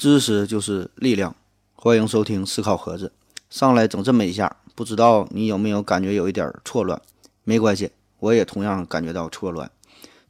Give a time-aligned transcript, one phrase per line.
[0.00, 1.36] 知识就是力量，
[1.74, 3.12] 欢迎收听思考盒子。
[3.50, 6.98] 上来整这么一下，不知道你有没有感觉有一点错乱？
[7.44, 9.70] 没关系，我也同样感觉到错乱。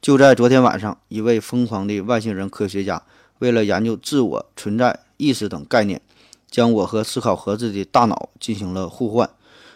[0.01, 3.01] 就在昨天晚上，一位疯狂的外星人科学家，
[3.39, 6.01] 为了研究自我存在、意识等概念，
[6.49, 9.29] 将我和思考盒子的大脑进行了互换。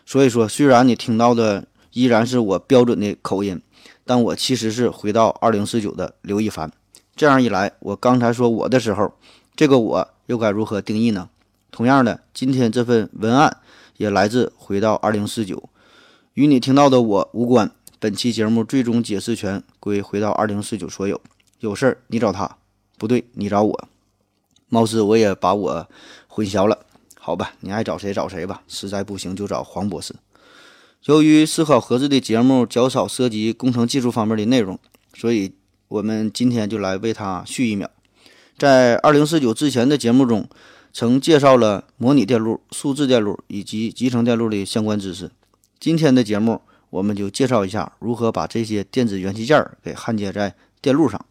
[0.06, 3.62] 所以说，虽然你听到的依然是我标准的口音，
[4.04, 6.70] 但我其实是回到二零四九的刘亦凡。
[7.16, 9.14] 这样一来，我刚才说我的时候。
[9.56, 11.30] 这个我又该如何定义呢？
[11.72, 13.58] 同样的，今天这份文案
[13.96, 15.70] 也来自回到二零四九，
[16.34, 17.72] 与你听到的我无关。
[17.98, 21.22] 本期节目最终解释权归回到二零四九所有。
[21.60, 22.58] 有事儿你找他，
[22.98, 23.88] 不对，你找我。
[24.68, 25.88] 貌似我也把我
[26.28, 26.86] 混淆了。
[27.18, 30.14] 好吧，你爱找谁找谁吧，实在不行就找黄博士。
[31.06, 34.78] 由于思考盒子的节目较少涉及工程技术方面的内容，
[35.14, 35.54] 所以
[35.88, 37.90] 我们今天就来为他续一秒。
[38.58, 40.48] 在二零四九之前的节目中，
[40.94, 45.30] 曾介绍了模拟电路、数字电路以及集成电路的相关知识。
[45.78, 51.26] 今天的节目，我们就介绍一下如何把这些电子元器件给焊接在电路上。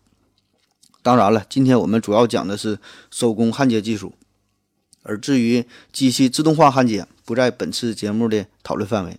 [1.02, 2.78] 当然了，今天我们主要讲的是
[3.10, 4.12] 手工焊接技术，
[5.02, 9.18] 而至于机器自动化焊接，不在本次节目的讨论范围。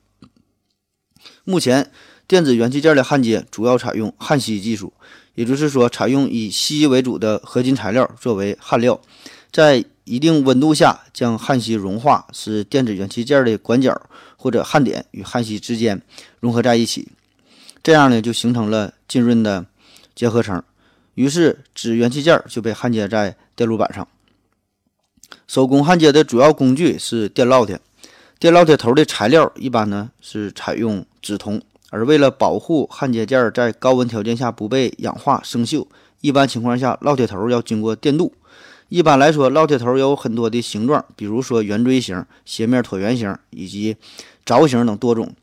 [1.44, 1.92] 目前，
[2.28, 4.94] 电子元器件的焊接主要采用焊锡技术。
[5.36, 9.00] 也就是说，采用以锡为主的合金材料作为焊料，
[9.52, 14.02] 在一定温度下将焊锡融化，使电子元器件的管角
[14.38, 16.02] 或者焊点与焊锡之间
[16.40, 17.10] 融合在一起，
[17.84, 19.66] 这样呢就形成了浸润的
[20.16, 20.64] 结合层，
[21.16, 24.08] 于是纸元器件就被焊接在电路板上。
[25.48, 27.80] 手工焊接的主要工具是电烙铁，
[28.40, 31.62] 电烙铁头的材料一般呢是采用紫铜。
[31.96, 35.88] 而为了保护焊接件在高温条件下不被氧化生锈，
[36.20, 38.34] 一般情况下烙铁头要经过电镀。
[38.90, 43.96] 一般来说，烙铁头有很多的形状，比如说圆锥形、斜面椭圆形以及
[44.46, 45.34] 凿形等多种。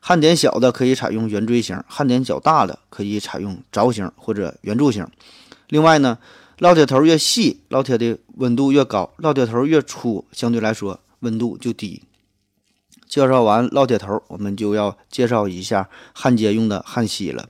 [0.00, 5.06] 焊点小的可以采用圆锥形，焊点较大的可以采用凿形或者圆柱形。
[5.68, 6.16] 另外呢，
[6.58, 12.00] 烙铁头越细，烙铁的温度越高；烙铁头越粗，相对来说温度就低。
[13.08, 17.48] 介绍完烙铁头，我们就要介绍一下焊接用的焊锡了。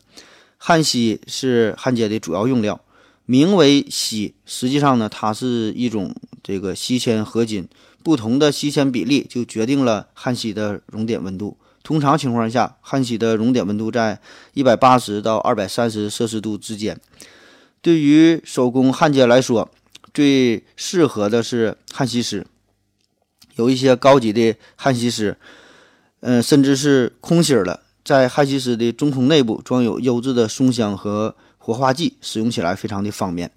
[0.57, 2.81] 焊锡是焊接的主要用料，
[3.27, 7.69] 名为锡，实际上呢，它是一种这个锡铅合金，
[8.03, 11.57] 不同的锡铅比例就决定了焊锡的熔点温度。
[11.83, 14.21] 通常情况下，焊锡的熔点温度在
[14.53, 17.01] 一百八十到二百三十摄氏度之间。
[17.81, 19.71] 对于手工焊接来说，
[20.13, 22.47] 最适合的是焊锡师。
[23.59, 25.37] 有一些高级的焊锡师，
[26.21, 33.51] 嗯，甚至是空心儿的，在焊锡师的中空内部装有优质的松香和活化剂，使用起来非常的方便。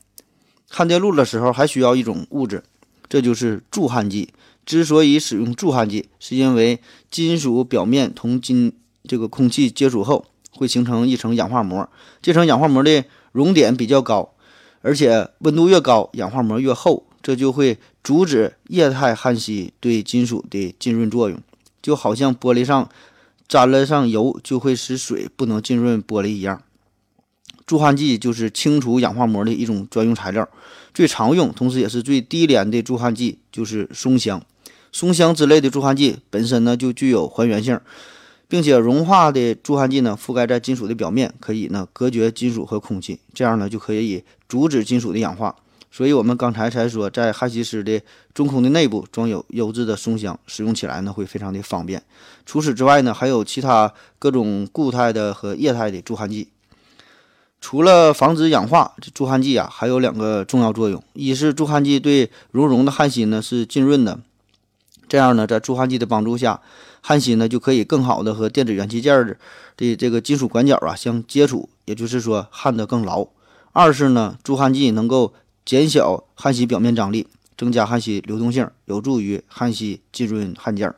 [0.68, 2.64] 焊电路的时候还需要一种物质，
[3.08, 4.30] 这就是助焊剂。
[4.66, 6.80] 之所以使用助焊剂，是因为
[7.12, 8.74] 金属表面同金
[9.08, 11.88] 这个空气接触后，会形成一层氧化膜，
[12.24, 14.34] 这层氧化膜的熔点比较高，
[14.82, 17.06] 而且温度越高，氧化膜越厚。
[17.22, 21.40] 这就会阻止液态焊锡对金属的浸润作用，
[21.82, 22.90] 就好像玻璃上
[23.48, 26.62] 沾了上油就会使水不能浸润玻璃一样。
[27.66, 30.50] 助焊剂就是清除氧化膜的一种专用材料，
[30.94, 34.44] 最常用，同时也是最低廉的助焊剂就是松香。
[34.92, 37.80] 松香之类的助焊剂本身呢就具有还原性，
[38.50, 45.56] 并且融化的助焊剂呢覆盖在金属的表面，可以呢隔绝金属和空气，这样呢就可以阻止金属的氧化。
[45.92, 48.02] 所以，我们刚才才说，在焊锡师的
[48.34, 52.02] 中空的内部装有优质的松香，使用起来呢会非常的方便。
[52.46, 56.48] 除此之外呢，还有其他各种固态的和液态的助焊剂。
[57.60, 64.18] 除了防止氧化，这助焊剂啊还有两个重要作用：一是助焊剂对熔融的焊锡呢是浸润的，
[65.10, 66.62] 这样呢在助焊剂的帮助下，
[67.02, 69.38] 焊锡呢就可以更好的和电子元器件
[69.76, 73.28] 的这个金属管角啊相接触，也就是说焊得更牢；
[73.74, 75.34] 二是呢助焊剂能够
[75.66, 77.28] 减小焊锡表面张力，
[77.58, 80.94] 增加焊锡流动性，有助于焊锡浸润焊件。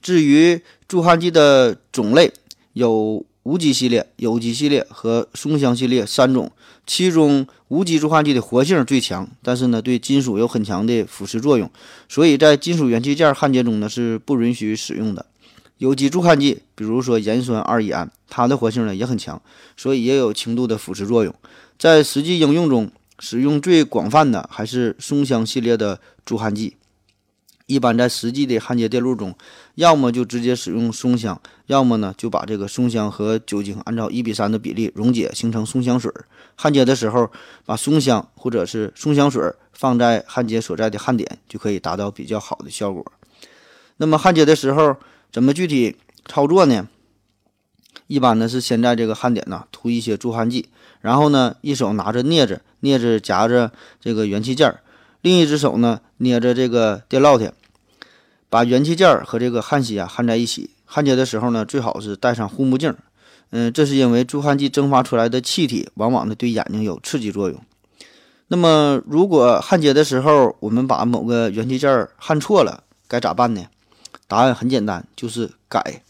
[0.00, 2.32] 至于助焊剂的种类，
[2.74, 6.50] 有无机系列、有机系列和松香系列三种。
[6.86, 11.68] 其中无机助焊剂的活性最强，但是呢，对金属有很强的腐蚀作用，
[12.08, 15.26] 所以在金属元器件焊接中呢是不允许使用的。
[15.78, 19.42] 有机助焊剂，比如说盐酸二乙胺，它的活性呢也很强，
[19.76, 21.34] 所以也有轻度的腐蚀作用。
[21.76, 26.76] 在实际应用中，使用最广泛的还是松香系列的助焊剂，
[27.66, 29.34] 一般在实际的焊接电路中，
[29.74, 36.12] 要么就直接使用松香，要么呢就把这个松香和酒精按照一比三的比例溶解，形成松香水。
[36.54, 37.30] 焊接的时候，
[37.64, 39.42] 把松香或者是松香水
[39.72, 43.04] 放在焊接所在的焊点，就可以达到比较好的效果。
[43.98, 44.96] 那么焊接的时候
[45.32, 45.96] 怎么具体
[46.26, 46.88] 操作呢？
[48.06, 50.68] 一般呢是先在这个焊点呢涂一些助焊剂，
[51.00, 54.80] 然后呢一手拿着镊子，镊子夹着这个元器件儿。
[55.22, 57.52] 另一只手呢，捏着这个电烙铁，
[58.48, 60.70] 把元器件和这个焊锡啊焊在一起。
[60.84, 62.94] 焊接的时候呢，最好是戴上护目镜。
[63.50, 67.60] 嗯，这是因为助焊剂蒸发出来的气体往往呢对眼睛有刺激作用。
[68.48, 73.66] 那么，如果焊接的时候我们把某个元器件焊错了，该咋办呢？
[74.28, 76.02] 答案很简单，就是改，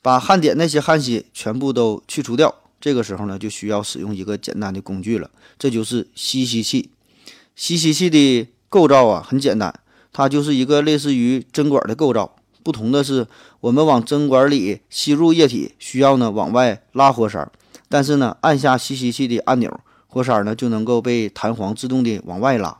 [0.00, 2.54] 把焊点那些焊锡全部都去除掉。
[2.84, 6.90] 这个时候呢，就需要使用一个简单的工具了，这就是吸吸器。
[7.56, 9.74] 吸吸器的构造啊很简单，
[10.12, 12.36] 它就是一个类似于针管的构造。
[12.62, 13.26] 不同的是，
[13.60, 17.50] 我们往针管里吸入液体需要呢往外拉活塞，
[17.88, 22.76] 但是呢按下吸吸器的按钮，活塞呢就能够被弹簧自动的往外拉。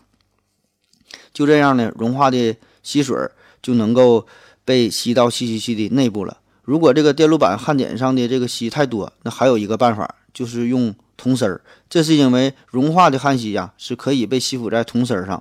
[1.33, 3.17] 就这样呢，融化的吸水
[3.63, 4.27] 就能够
[4.67, 6.37] 被吸到吸吸器的内部了。
[6.65, 10.95] 如果这个电路板焊点上的这个锡太多，那还有一个办法，就是用。
[11.17, 15.41] 铜丝儿，这是因为融化的焊锡呀是可以被吸附在铜丝儿上，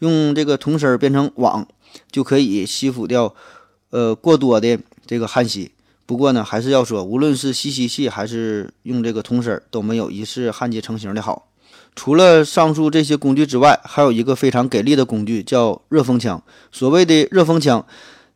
[0.00, 1.66] 用这个铜丝儿变成网，
[2.12, 3.34] 就可以吸附掉
[3.88, 5.72] 呃过多的这个焊锡。
[6.04, 11.48] 不过呢，还是要说，无论是吸锡器还是用这个铜丝儿，都没有一次焊接成型的好。
[11.96, 16.40] 除了上述这些工具之外，还有一个非常给力的工具叫热风枪。
[16.70, 17.84] 所谓的热风枪，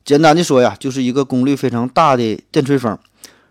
[0.09, 2.99] 简单的说呀，就是一个功率非常大的电吹风。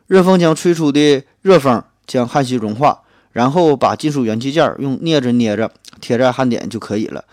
[0.08, 3.02] 热风枪吹出的热风将焊锡融化。
[3.34, 5.70] 然后把金属元器件用镊子捏着
[6.02, 7.24] 贴在焊点就可以了。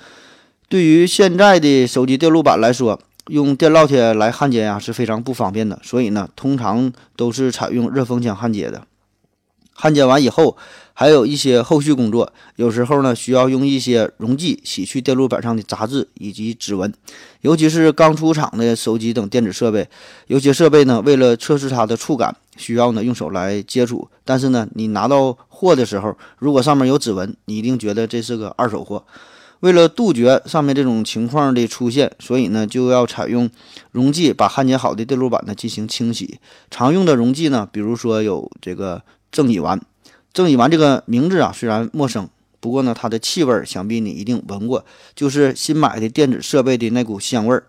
[0.69, 8.83] 对于现在的手机电路板来说，用电烙铁来焊接呀是非常不方便的，所以呢，通常都是采用热风枪焊接的。
[9.75, 10.57] 焊接完以后，
[10.95, 16.93] 还有一些后续工作，有时候呢需要用一些溶剂洗去电路板上的杂质以及指纹，
[17.43, 19.89] 尤其是刚出厂的手机等电子设备，
[20.29, 22.35] 有些设备呢为了测试它的触感。
[22.57, 29.05] 需要呢用手来接触，但是呢，你拿到货的时候，如果上面有指纹，你一定觉得这是个二手货。
[29.59, 33.51] 为了杜绝上面这种情况的出现，所以呢，就要采用
[33.91, 36.39] 溶剂把焊接好的电路板呢进行清洗。
[36.71, 39.03] 常用的溶剂呢，比如说有这个
[39.35, 39.81] 正乙烷。
[40.33, 42.29] 正乙烷这个名字啊虽然陌生，
[42.61, 44.85] 不过呢，它的气味想必你一定闻过，
[45.17, 47.67] 就是新买的电子设备的那股香味儿。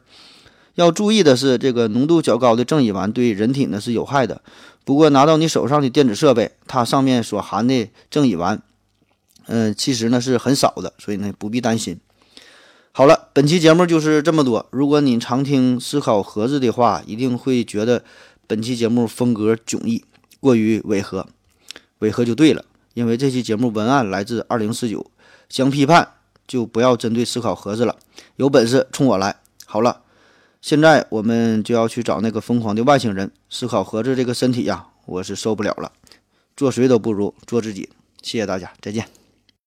[0.76, 4.42] 要注意的是，这个浓度较高的正乙烷对人体呢是有害的。
[4.84, 8.60] 不过拿到你手上的电子设备，它上面所含的正乙烷，
[9.48, 12.00] 嗯，其实呢是很少的，所以呢不必担心。
[12.92, 14.68] 好了，本期节目就是这么多。
[14.72, 18.04] 如果你常听思考盒子的话，一定会觉得
[18.48, 20.04] 本期节目风格迥异，
[20.40, 21.28] 过于违和。
[22.00, 25.10] 违和就对了，因为这期节目文案来自二零四九，
[25.50, 26.08] 相批判
[26.48, 27.96] 就不要针对思考盒子了，
[28.36, 29.38] 有本事冲我来。
[29.66, 30.02] 好了。
[30.62, 33.32] 现在我们就要去找那个疯狂的外星人。
[33.52, 35.92] 思考盒子这个身体呀，我是受不了了。
[36.58, 37.88] 做谁都不如做自己。
[38.24, 39.25] 谢谢大家，再见。